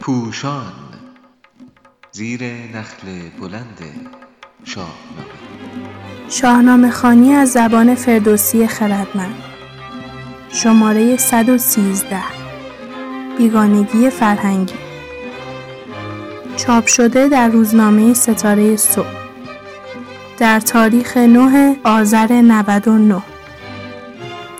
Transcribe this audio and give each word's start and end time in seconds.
پوشان 0.00 0.72
زیر 2.12 2.42
نخل 2.44 3.06
بلند 3.40 3.78
شاهنامه. 4.64 4.96
شاهنامه 6.28 6.90
خانی 6.90 7.32
از 7.32 7.52
زبان 7.52 7.94
فردوسی 7.94 8.66
خردمند. 8.66 9.34
شماره 10.48 11.16
113 11.16 12.16
بیگانگی 13.38 14.10
فرهنگی. 14.10 14.74
چاپ 16.56 16.86
شده 16.86 17.28
در 17.28 17.48
روزنامه 17.48 18.14
ستاره 18.14 18.76
صبح. 18.76 19.06
در 20.38 20.60
تاریخ 20.60 21.16
9 21.16 21.76
آذر 21.84 22.32
99 22.32 23.22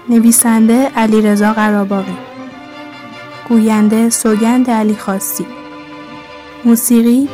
نویسنده 0.09 0.89
علیرضا 0.89 1.53
قراباقی. 1.53 2.16
گوینده 3.48 4.11
سوگند 4.11 4.70
علی 4.70 4.95
خاصی. 4.95 5.47
موسیقی 6.65 7.28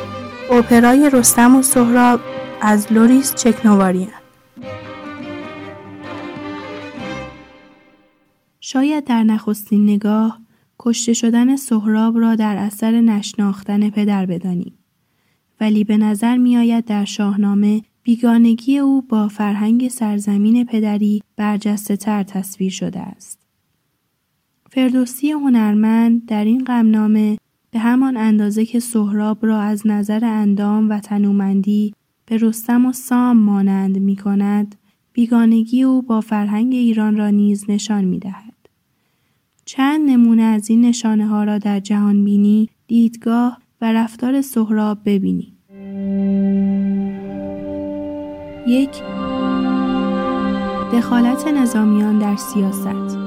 اپرای 0.51 1.11
رستم 1.13 1.57
و 1.57 1.63
سهراب 1.63 2.21
از 2.61 2.93
لوریس 2.93 3.35
چکنواریان 3.35 4.09
شاید 8.61 9.05
در 9.05 9.23
نخستین 9.23 9.85
نگاه 9.85 10.41
کشته 10.79 11.13
شدن 11.13 11.57
سهراب 11.57 12.19
را 12.19 12.35
در 12.35 12.57
اثر 12.57 13.01
نشناختن 13.01 13.91
پدر 13.91 14.27
بدانیم. 14.27 14.79
ولی 15.61 15.85
به 15.85 15.97
نظر 15.97 16.37
می 16.37 16.57
آید 16.57 16.85
در 16.85 17.05
شاهنامه 17.05 17.83
بیگانگی 18.09 18.79
او 18.79 19.03
با 19.03 19.29
فرهنگ 19.29 19.89
سرزمین 19.89 20.65
پدری 20.65 21.23
برجسته 21.37 21.97
تر 21.97 22.23
تصویر 22.23 22.71
شده 22.71 23.01
است. 23.01 23.47
فردوسی 24.71 25.31
هنرمند 25.31 26.27
در 26.27 26.45
این 26.45 26.65
غمنامه 26.65 27.39
به 27.71 27.79
همان 27.79 28.17
اندازه 28.17 28.67
که 28.67 28.81
سهراب 28.81 29.47
را 29.47 29.61
از 29.61 29.87
نظر 29.87 30.25
اندام 30.25 30.91
و 30.91 31.01
تنومندی 31.01 31.95
به 32.27 32.37
رستم 32.37 32.87
و 32.87 32.93
سام 32.93 33.37
مانند 33.37 33.99
می 33.99 34.17
کند، 34.17 34.75
بیگانگی 35.13 35.83
او 35.83 36.03
با 36.03 36.21
فرهنگ 36.21 36.75
ایران 36.75 37.17
را 37.17 37.31
نیز 37.31 37.65
نشان 37.69 38.05
می 38.05 38.19
دهد. 38.19 38.69
چند 39.65 40.11
نمونه 40.11 40.43
از 40.43 40.71
این 40.71 40.81
نشانه 40.81 41.27
ها 41.27 41.45
را 41.45 41.59
در 41.59 41.81
جهان 41.81 42.25
بینی، 42.25 42.69
دیدگاه 42.87 43.59
و 43.81 43.93
رفتار 43.93 44.41
سهراب 44.41 44.99
ببینید. 45.05 45.59
یک 48.69 49.03
دخالت 50.93 51.49
نظامیان 51.49 52.19
در 52.19 52.37
سیاست. 52.37 53.19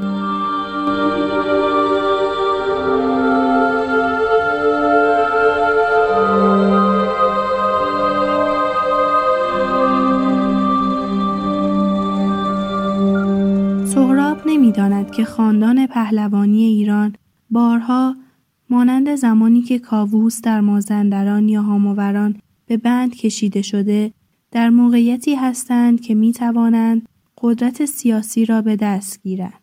سهراب 13.85 14.37
نمی‌داند 14.45 15.11
که 15.11 15.25
خاندان 15.25 15.87
پهلوانی 15.87 16.63
ایران 16.63 17.15
بارها 17.49 18.15
مانند 18.69 19.15
زمانی 19.15 19.61
که 19.61 19.79
کاووس 19.79 20.41
در 20.41 20.61
مازندران 20.61 21.49
یا 21.49 21.61
هاماوران 21.61 22.35
به 22.65 22.77
بند 22.77 23.15
کشیده 23.15 23.61
شده 23.61 24.13
در 24.51 24.69
موقعیتی 24.69 25.35
هستند 25.35 26.01
که 26.01 26.15
می 26.15 26.33
توانند 26.33 27.09
قدرت 27.41 27.85
سیاسی 27.85 28.45
را 28.45 28.61
به 28.61 28.75
دست 28.75 29.23
گیرند. 29.23 29.53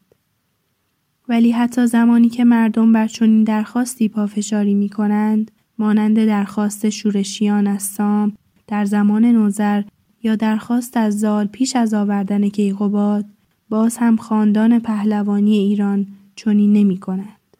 ولی 1.28 1.52
حتی 1.52 1.86
زمانی 1.86 2.28
که 2.28 2.44
مردم 2.44 2.92
بر 2.92 3.06
چنین 3.06 3.44
درخواستی 3.44 4.08
پافشاری 4.08 4.74
می 4.74 4.88
کنند، 4.88 5.50
مانند 5.78 6.26
درخواست 6.26 6.88
شورشیان 6.88 7.66
از 7.66 7.82
سام 7.82 8.32
در 8.66 8.84
زمان 8.84 9.24
نوزر 9.24 9.82
یا 10.22 10.36
درخواست 10.36 10.96
از 10.96 11.18
زال 11.20 11.46
پیش 11.46 11.76
از 11.76 11.94
آوردن 11.94 12.48
کیقوباد 12.48 13.24
باز 13.68 13.96
هم 13.96 14.16
خاندان 14.16 14.78
پهلوانی 14.78 15.58
ایران 15.58 16.06
چنین 16.36 16.72
نمی 16.72 16.98
کنند. 16.98 17.56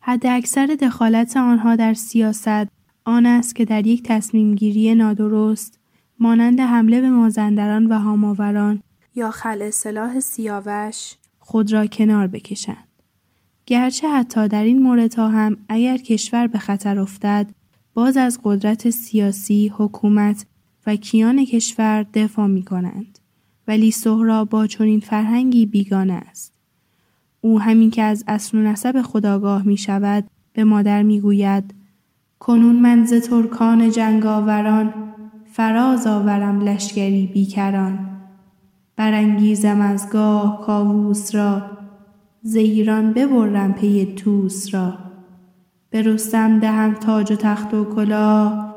حد 0.00 0.26
اکثر 0.26 0.66
دخالت 0.66 1.36
آنها 1.36 1.76
در 1.76 1.94
سیاست 1.94 2.68
آن 3.04 3.26
است 3.26 3.54
که 3.56 3.64
در 3.64 3.86
یک 3.86 4.02
تصمیم 4.02 4.54
گیری 4.54 4.94
نادرست 4.94 5.75
مانند 6.20 6.60
حمله 6.60 7.00
به 7.00 7.10
مازندران 7.10 7.86
و 7.86 7.98
هاماوران 7.98 8.82
یا 9.14 9.30
خل 9.30 9.70
سلاح 9.70 10.20
سیاوش 10.20 11.14
خود 11.38 11.72
را 11.72 11.86
کنار 11.86 12.26
بکشند. 12.26 12.88
گرچه 13.66 14.08
حتی 14.08 14.48
در 14.48 14.64
این 14.64 14.82
موردها 14.82 15.28
هم 15.28 15.56
اگر 15.68 15.96
کشور 15.96 16.46
به 16.46 16.58
خطر 16.58 16.98
افتد 16.98 17.50
باز 17.94 18.16
از 18.16 18.40
قدرت 18.44 18.90
سیاسی، 18.90 19.72
حکومت 19.76 20.46
و 20.86 20.96
کیان 20.96 21.44
کشور 21.44 22.02
دفاع 22.02 22.46
می 22.46 22.62
کنند. 22.62 23.18
ولی 23.68 23.90
سهراب 23.90 24.48
با 24.48 24.66
چنین 24.66 25.00
فرهنگی 25.00 25.66
بیگانه 25.66 26.12
است. 26.12 26.52
او 27.40 27.60
همین 27.60 27.90
که 27.90 28.02
از 28.02 28.24
اصل 28.28 28.58
و 28.58 28.60
نسب 28.60 29.02
خداگاه 29.02 29.62
می 29.62 29.76
شود 29.76 30.24
به 30.52 30.64
مادر 30.64 31.02
می 31.02 31.20
گوید 31.20 31.74
کنون 32.38 32.76
من 32.76 33.04
ز 33.04 33.14
ترکان 33.14 33.90
جنگاوران 33.90 34.94
فراز 35.56 36.06
آورم 36.06 36.60
لشکری 36.60 37.26
بیکران. 37.26 37.98
برانگیزم 38.96 39.80
از 39.80 40.10
گاه 40.10 40.60
کاووس 40.66 41.34
را 41.34 41.62
ز 42.42 42.56
ایران 42.56 43.12
ببرم 43.12 43.72
پی 43.72 44.14
توس 44.16 44.74
را. 44.74 44.94
به 45.90 46.02
رستم 46.02 46.58
دهم 46.58 46.94
تاج 46.94 47.32
و 47.32 47.36
تخت 47.36 47.74
و 47.74 47.84
کلاه 47.84 48.74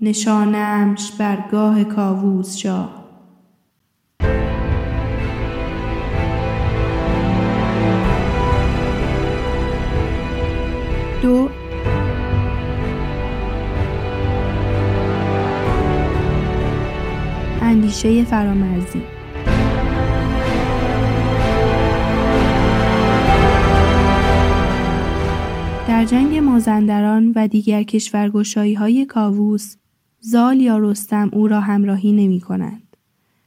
نشانمش 0.00 1.12
بر 1.12 1.44
گاه 1.50 1.84
کاووس 1.84 2.56
شاه. 2.56 3.03
اندیشه 18.04 18.24
فرامرزی 18.24 19.02
در 25.88 26.04
جنگ 26.04 26.36
مازندران 26.36 27.32
و 27.36 27.48
دیگر 27.48 27.82
کشورگشایی 27.82 28.74
های 28.74 29.06
کاووس 29.06 29.76
زال 30.20 30.60
یا 30.60 30.78
رستم 30.78 31.30
او 31.32 31.48
را 31.48 31.60
همراهی 31.60 32.12
نمی 32.12 32.40
کنند. 32.40 32.96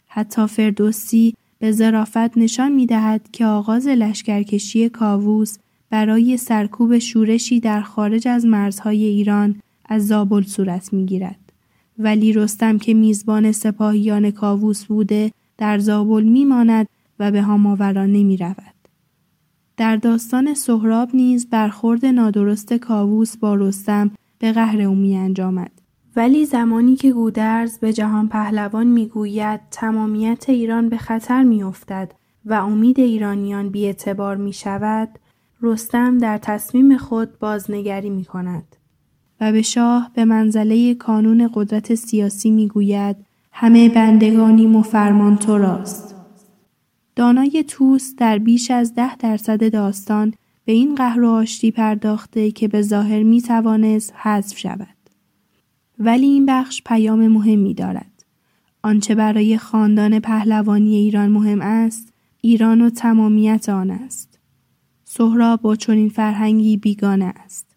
حتی 0.07 0.47
فردوسی 0.47 1.33
به 1.59 1.71
ظرافت 1.71 2.37
نشان 2.37 2.71
می 2.71 2.85
دهد 2.85 3.29
که 3.31 3.45
آغاز 3.45 3.87
لشکرکشی 3.87 4.89
کاووس 4.89 5.57
برای 5.89 6.37
سرکوب 6.37 6.97
شورشی 6.97 7.59
در 7.59 7.81
خارج 7.81 8.27
از 8.27 8.45
مرزهای 8.45 9.03
ایران 9.05 9.61
از 9.89 10.07
زابل 10.07 10.43
صورت 10.43 10.93
می 10.93 11.05
گیرد. 11.05 11.46
ولی 11.99 12.33
رستم 12.33 12.77
که 12.77 12.93
میزبان 12.93 13.51
سپاهیان 13.51 14.31
کاووس 14.31 14.85
بوده 14.85 15.31
در 15.57 15.79
زابل 15.79 16.23
میماند 16.23 16.87
و 17.19 17.31
به 17.31 17.41
هاماوران 17.41 18.11
نمی 18.11 18.37
رود. 18.37 18.77
در 19.77 19.95
داستان 19.95 20.53
سهراب 20.53 21.09
نیز 21.13 21.49
برخورد 21.49 22.05
نادرست 22.05 22.73
کاووس 22.73 23.37
با 23.37 23.55
رستم 23.55 24.11
به 24.39 24.51
قهر 24.51 24.81
او 24.81 24.95
می 24.95 25.17
انجامد. 25.17 25.71
ولی 26.15 26.45
زمانی 26.45 26.95
که 26.95 27.11
گودرز 27.13 27.79
به 27.79 27.93
جهان 27.93 28.27
پهلوان 28.27 28.87
می‌گوید 28.87 29.59
تمامیت 29.71 30.49
ایران 30.49 30.89
به 30.89 30.97
خطر 30.97 31.43
میافتد 31.43 32.11
و 32.45 32.53
امید 32.53 32.99
ایرانیان 32.99 33.69
بیاعتبار 33.69 34.37
می 34.37 34.53
شود، 34.53 35.09
رستم 35.61 36.17
در 36.17 36.37
تصمیم 36.37 36.97
خود 36.97 37.39
بازنگری 37.39 38.09
می 38.09 38.25
کند. 38.25 38.75
و 39.41 39.51
به 39.51 39.61
شاه 39.61 40.11
به 40.13 40.25
منزله 40.25 40.93
کانون 40.93 41.49
قدرت 41.53 41.95
سیاسی 41.95 42.51
می‌گوید 42.51 43.15
همه 43.51 43.89
بندگانی 43.89 44.65
و 44.65 44.81
فرمان 44.81 45.37
تو 45.37 45.57
راست. 45.57 46.15
دانای 47.15 47.65
توس 47.67 48.15
در 48.17 48.37
بیش 48.37 48.71
از 48.71 48.95
ده 48.95 49.15
درصد 49.15 49.73
داستان 49.73 50.33
به 50.65 50.73
این 50.73 50.95
قهر 50.95 51.21
و 51.21 51.29
آشتی 51.29 51.71
پرداخته 51.71 52.51
که 52.51 52.67
به 52.67 52.81
ظاهر 52.81 53.23
می 53.23 53.41
توانست 53.41 54.13
حذف 54.15 54.57
شود. 54.57 54.87
ولی 55.99 56.25
این 56.25 56.45
بخش 56.45 56.81
پیام 56.85 57.27
مهمی 57.27 57.73
دارد. 57.73 58.25
آنچه 58.83 59.15
برای 59.15 59.57
خاندان 59.57 60.19
پهلوانی 60.19 60.95
ایران 60.95 61.31
مهم 61.31 61.61
است، 61.61 62.13
ایران 62.41 62.81
و 62.81 62.89
تمامیت 62.89 63.69
آن 63.69 63.91
است. 63.91 64.39
سهراب 65.05 65.61
با 65.61 65.75
چنین 65.75 66.09
فرهنگی 66.09 66.77
بیگانه 66.77 67.33
است. 67.45 67.76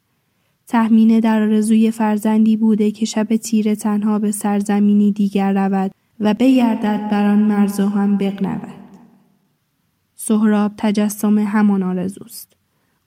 تهمینه 0.71 1.21
در 1.21 1.43
آرزوی 1.43 1.91
فرزندی 1.91 2.57
بوده 2.57 2.91
که 2.91 3.07
شب 3.07 3.37
تیره 3.37 3.75
تنها 3.75 4.19
به 4.19 4.31
سرزمینی 4.31 5.13
دیگر 5.13 5.53
رود 5.53 5.91
و 6.21 6.35
بگردد 6.39 7.09
بر 7.11 7.27
آن 7.27 7.39
مرز 7.39 7.81
هم 7.81 8.17
بغنود 8.17 8.69
سهراب 10.15 10.73
تجسم 10.77 11.39
همان 11.39 11.83
آرزوست. 11.83 12.53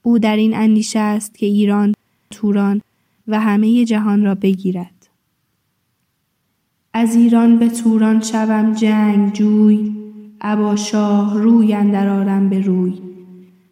او 0.02 0.18
در 0.18 0.36
این 0.36 0.54
اندیشه 0.54 0.98
است 0.98 1.38
که 1.38 1.46
ایران، 1.46 1.94
توران 2.30 2.80
و 3.28 3.40
همه 3.40 3.84
جهان 3.84 4.24
را 4.24 4.34
بگیرد. 4.34 5.08
از 6.92 7.16
ایران 7.16 7.58
به 7.58 7.68
توران 7.68 8.20
شوم 8.20 8.72
جنگ 8.72 9.32
جوی 9.32 9.92
ابا 10.40 10.76
شاه 10.76 11.38
روی 11.38 11.74
اندر 11.74 12.08
آرم 12.08 12.48
به 12.48 12.60
روی 12.60 12.98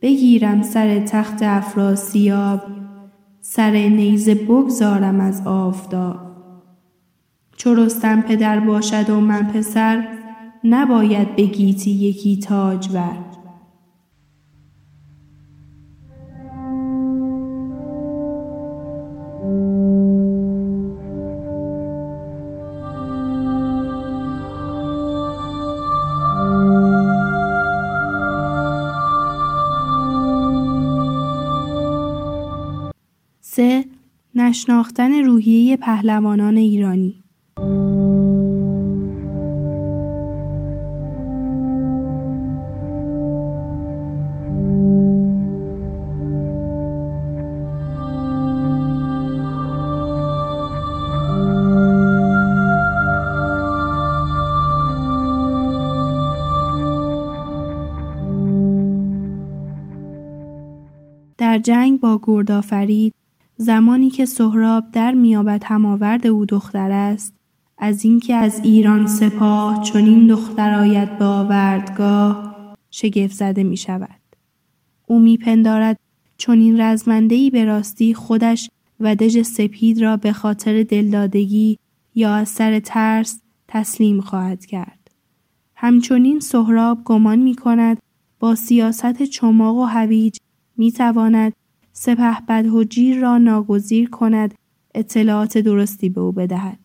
بگیرم 0.02 0.62
سر 0.62 1.00
تخت 1.00 1.42
افراسیاب 1.42 2.81
سر 3.44 3.70
نیزه 3.70 4.34
بگذارم 4.34 5.20
از 5.20 5.46
آفتاب. 5.46 6.16
چو 7.56 7.74
رستم 7.74 8.20
پدر 8.20 8.60
باشد 8.60 9.10
و 9.10 9.20
من 9.20 9.42
پسر 9.42 10.08
نباید 10.64 11.36
به 11.36 11.42
گیتی 11.42 11.90
یکی 11.90 12.36
تاج 12.36 12.88
بر 12.88 13.31
نشناختن 34.52 35.12
روحیه 35.24 35.76
پهلوانان 35.76 36.56
ایرانی. 36.56 37.24
در 61.38 61.58
جنگ 61.58 62.00
با 62.00 62.20
گردآفرید 62.22 63.14
زمانی 63.62 64.10
که 64.10 64.24
سهراب 64.24 64.84
در 64.92 65.12
میابد 65.12 65.64
هماورد 65.64 66.26
او 66.26 66.46
دختر 66.46 66.90
است 66.90 67.34
از 67.78 68.04
اینکه 68.04 68.34
از 68.34 68.60
ایران 68.64 69.06
سپاه 69.06 69.82
چنین 69.82 70.26
دختر 70.26 70.74
آید 70.74 71.18
به 71.18 71.24
آوردگاه 71.24 72.56
شگفت 72.90 73.34
زده 73.34 73.62
می 73.62 73.76
شود. 73.76 74.20
او 75.06 75.18
میپندارد 75.18 75.98
چنین 76.36 76.80
رزمندهای 76.80 77.50
به 77.50 77.64
راستی 77.64 78.14
خودش 78.14 78.70
و 79.00 79.14
دژ 79.14 79.42
سپید 79.42 80.02
را 80.02 80.16
به 80.16 80.32
خاطر 80.32 80.82
دلدادگی 80.82 81.78
یا 82.14 82.34
از 82.34 82.48
سر 82.48 82.80
ترس 82.80 83.40
تسلیم 83.68 84.20
خواهد 84.20 84.66
کرد. 84.66 85.10
همچنین 85.76 86.40
سهراب 86.40 87.04
گمان 87.04 87.38
می 87.38 87.54
کند 87.54 87.98
با 88.40 88.54
سیاست 88.54 89.22
چماق 89.22 89.76
و 89.76 89.84
هویج 89.84 90.36
می 90.76 90.92
تواند 90.92 91.52
سپه 91.92 92.40
بدهجیر 92.48 93.20
را 93.20 93.38
ناگزیر 93.38 94.10
کند 94.10 94.54
اطلاعات 94.94 95.58
درستی 95.58 96.08
به 96.08 96.20
او 96.20 96.32
بدهد. 96.32 96.78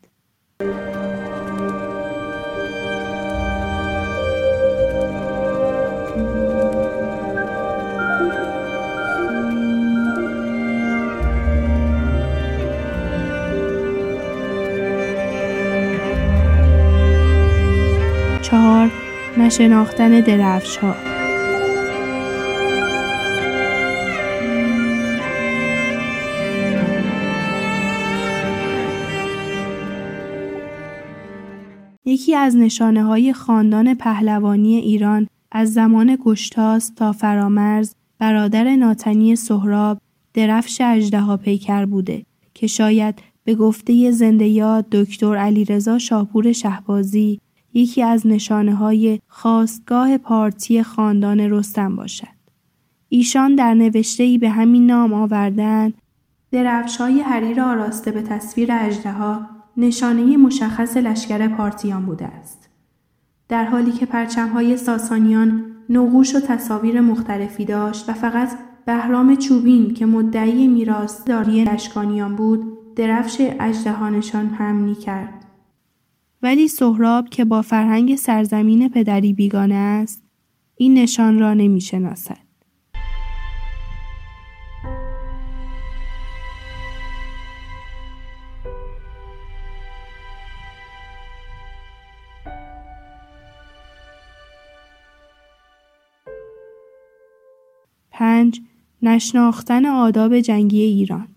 چهار 18.41 18.91
نشناختن 19.37 20.19
درفش 20.19 20.77
ها 20.77 21.16
یکی 32.27 32.35
از 32.35 32.55
نشانه 32.55 33.03
های 33.03 33.33
خاندان 33.33 33.93
پهلوانی 33.93 34.75
ایران 34.75 35.27
از 35.51 35.73
زمان 35.73 36.17
گشتاس 36.25 36.89
تا 36.89 37.11
فرامرز 37.11 37.93
برادر 38.19 38.75
ناتنی 38.75 39.35
سهراب 39.35 39.97
درفش 40.33 40.81
اژدها 40.81 41.37
پیکر 41.37 41.85
بوده 41.85 42.25
که 42.53 42.67
شاید 42.67 43.19
به 43.43 43.55
گفته 43.55 44.11
زنده 44.11 44.47
یاد 44.47 44.89
دکتر 44.89 45.37
علیرضا 45.37 45.97
شاپور 45.97 46.51
شهبازی 46.51 47.39
یکی 47.73 48.03
از 48.03 48.27
نشانه 48.27 48.75
های 48.75 49.19
خواستگاه 49.27 50.17
پارتی 50.17 50.83
خاندان 50.83 51.39
رستم 51.39 51.95
باشد. 51.95 52.37
ایشان 53.09 53.55
در 53.55 53.73
نوشته 53.73 54.37
به 54.41 54.49
همین 54.49 54.85
نام 54.85 55.13
آوردن 55.13 55.93
درفش 56.51 56.97
های 56.97 57.21
حریر 57.21 57.61
آراسته 57.61 58.11
به 58.11 58.21
تصویر 58.21 58.69
اجدها 58.71 59.56
نشانه 59.77 60.37
مشخص 60.37 60.97
لشکر 60.97 61.47
پارتیان 61.47 62.05
بوده 62.05 62.25
است. 62.25 62.69
در 63.49 63.65
حالی 63.65 63.91
که 63.91 64.05
پرچمهای 64.05 64.77
ساسانیان 64.77 65.65
نقوش 65.89 66.35
و 66.35 66.39
تصاویر 66.39 67.01
مختلفی 67.01 67.65
داشت 67.65 68.09
و 68.09 68.13
فقط 68.13 68.49
بهرام 68.85 69.35
چوبین 69.35 69.93
که 69.93 70.05
مدعی 70.05 70.67
میراث 70.67 71.23
داری 71.25 71.63
لشکانیان 71.63 72.35
بود 72.35 72.77
درفش 72.95 73.37
اجدهانشان 73.59 74.47
هم 74.47 74.95
کرد. 74.95 75.45
ولی 76.41 76.67
سهراب 76.67 77.29
که 77.29 77.45
با 77.45 77.61
فرهنگ 77.61 78.15
سرزمین 78.15 78.89
پدری 78.89 79.33
بیگانه 79.33 79.75
است 79.75 80.23
این 80.75 80.93
نشان 80.93 81.39
را 81.39 81.53
نمی 81.53 81.81
پنج 98.17 98.61
نشناختن 99.01 99.85
آداب 99.85 100.39
جنگی 100.39 100.81
ایران 100.81 101.27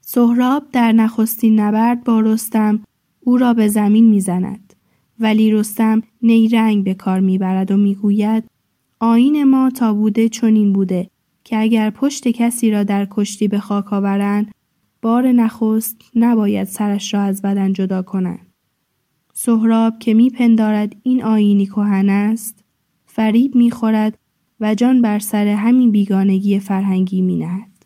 سهراب 0.00 0.70
در 0.72 0.92
نخستین 0.92 1.60
نبرد 1.60 2.04
با 2.04 2.20
رستم 2.20 2.84
او 3.20 3.36
را 3.36 3.54
به 3.54 3.68
زمین 3.68 4.08
می‌زند. 4.08 4.69
ولی 5.20 5.50
رستم 5.50 6.02
نیرنگ 6.22 6.84
به 6.84 6.94
کار 6.94 7.20
می‌برد 7.20 7.70
و 7.70 7.76
می‌گوید 7.76 8.44
آین 9.00 9.44
ما 9.44 9.70
تا 9.70 9.94
بوده 9.94 10.28
چنین 10.28 10.72
بوده 10.72 11.10
که 11.44 11.60
اگر 11.60 11.90
پشت 11.90 12.28
کسی 12.28 12.70
را 12.70 12.82
در 12.84 13.08
کشتی 13.10 13.48
به 13.48 13.58
خاک 13.58 13.92
آورند 13.92 14.50
بار 15.02 15.32
نخست 15.32 15.96
نباید 16.14 16.66
سرش 16.66 17.14
را 17.14 17.20
از 17.20 17.42
بدن 17.42 17.72
جدا 17.72 18.02
کنند. 18.02 18.46
سهراب 19.32 19.98
که 19.98 20.14
میپندارد 20.14 20.96
این 21.02 21.24
آینی 21.24 21.66
کهن 21.66 22.08
است 22.08 22.64
فریب 23.06 23.54
می‌خورد 23.54 24.18
و 24.60 24.74
جان 24.74 25.02
بر 25.02 25.18
سر 25.18 25.46
همین 25.46 25.90
بیگانگی 25.90 26.58
فرهنگی 26.58 27.22
مینهد. 27.22 27.79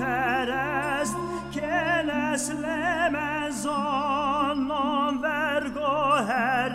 perest 0.00 1.16
Ke 1.54 1.80
nesle 2.08 2.82
mezanam 3.14 5.14
vergo 5.24 5.96
her 6.28 6.69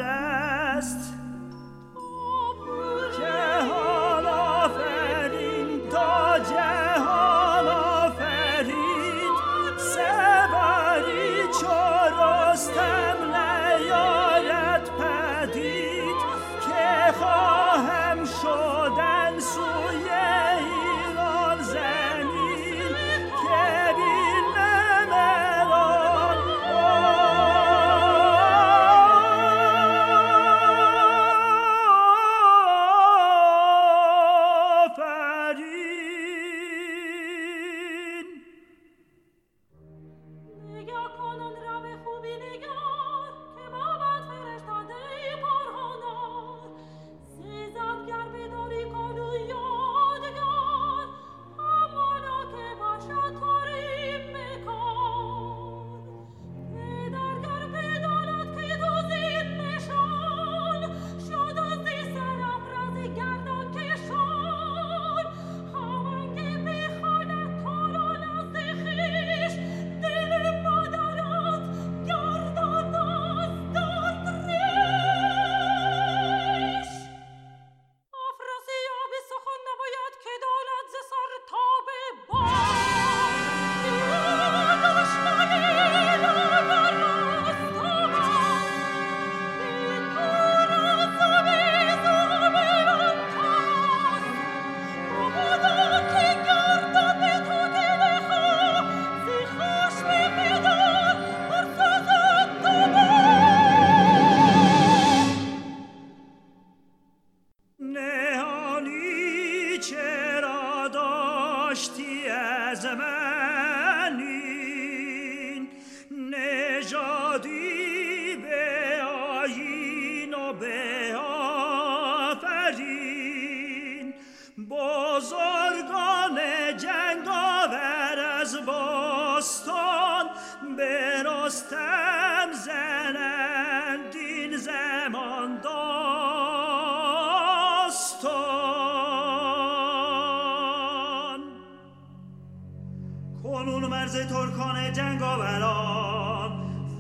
مرز 144.05 144.27
ترکان 144.27 144.93
جنگ 144.93 145.21
آوران 145.24 146.51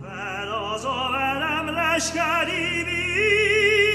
فراز 0.01 0.85
آورم 0.85 1.69
لشکری 1.69 2.83
بی 2.83 3.94